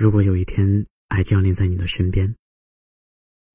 [0.00, 2.34] 如果有一天爱降临在你的身边，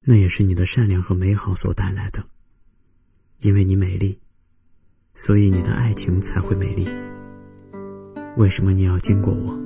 [0.05, 2.23] 那也是你的善良和美好所带来的。
[3.39, 4.19] 因为你美丽，
[5.15, 6.87] 所以你的爱情才会美丽。
[8.37, 9.57] 为什么你要经过我，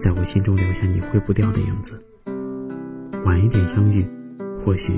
[0.00, 2.04] 在我心中留下你挥不掉的影子？
[3.24, 4.04] 晚一点相遇，
[4.58, 4.92] 或许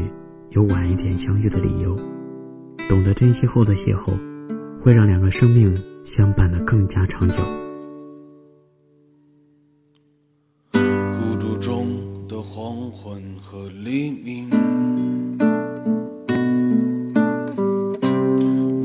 [0.53, 1.95] 有晚一点相遇的理由。
[2.89, 4.19] 懂得珍惜后的邂逅，
[4.81, 5.77] 会让两个生命
[6.07, 7.68] 相伴的更加长久。
[11.69, 11.87] 中
[12.27, 14.49] 的黄昏和黎明，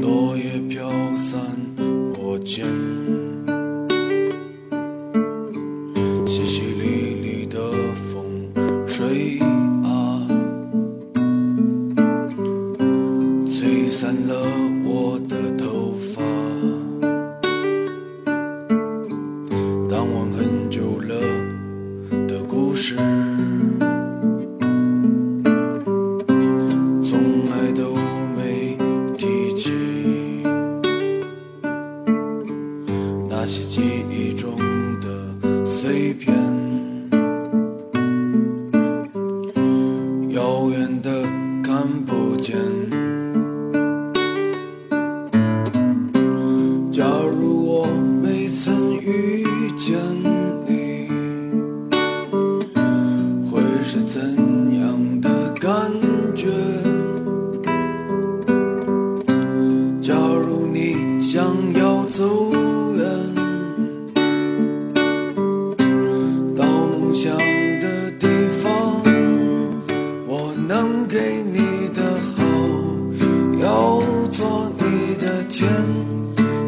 [0.02, 1.40] 落叶飘散
[2.20, 2.68] 我肩，
[6.26, 8.52] 淅淅沥沥的风
[8.86, 9.53] 吹。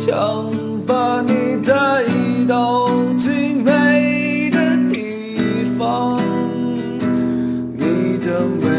[0.05, 0.13] 想
[0.85, 1.33] 把你
[1.65, 1.73] 带
[2.47, 4.59] 到最美的
[4.91, 6.21] 地方，
[7.73, 8.69] 你的美，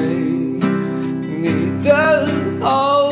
[1.43, 2.29] 你的
[2.61, 3.11] 好，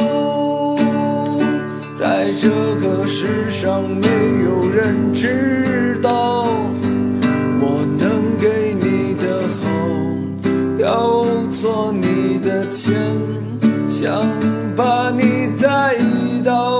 [1.96, 4.06] 在这个世上没
[4.44, 6.46] 有人知道，
[7.58, 9.66] 我能给你的好，
[10.78, 12.94] 要做你的天，
[13.88, 14.24] 想
[14.76, 15.96] 把你带
[16.44, 16.73] 到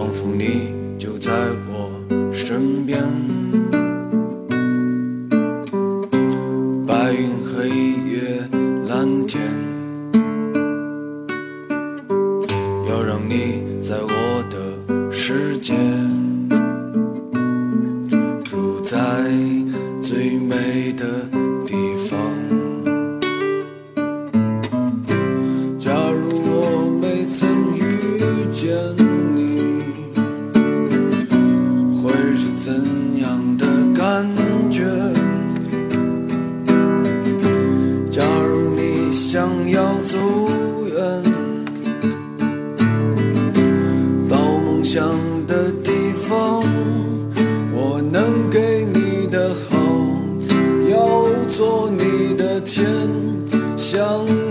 [0.00, 1.30] 仿佛你就在
[1.68, 1.92] 我
[2.32, 2.98] 身边，
[6.86, 8.48] 白云黑夜
[8.88, 9.42] 蓝天，
[12.88, 15.74] 要让你在我的世界，
[18.42, 18.96] 住在
[20.00, 21.04] 最美的
[39.32, 40.18] 想要走
[40.88, 41.22] 远，
[44.28, 45.06] 到梦想
[45.46, 46.64] 的地方，
[47.72, 49.78] 我能给你的好，
[50.90, 52.84] 要做你的天，
[53.76, 54.02] 想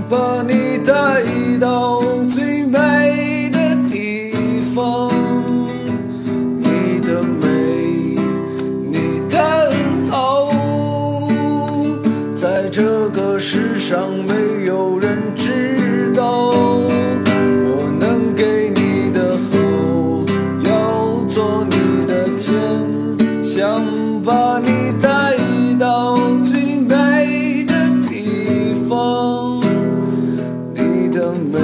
[0.08, 1.26] 把你带
[1.60, 2.02] 到
[2.34, 4.32] 最美的地
[4.74, 5.12] 方。
[6.58, 8.16] 你的美，
[8.90, 9.38] 你的
[10.10, 10.50] 好，
[12.34, 14.59] 在这个世上没
[24.30, 25.36] 把你带
[25.80, 27.74] 到最美的
[28.08, 29.60] 地方，
[30.72, 31.58] 你的美，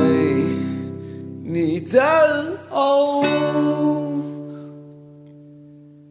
[1.43, 2.01] 你的
[2.67, 3.21] 好，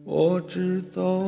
[0.05, 1.25] 我知道。